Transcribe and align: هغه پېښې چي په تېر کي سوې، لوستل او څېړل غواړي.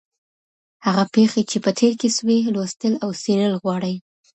هغه 0.85 1.03
پېښې 1.13 1.41
چي 1.49 1.57
په 1.65 1.71
تېر 1.79 1.93
کي 2.01 2.09
سوې، 2.17 2.37
لوستل 2.55 2.93
او 3.03 3.09
څېړل 3.21 3.53
غواړي. 3.61 3.95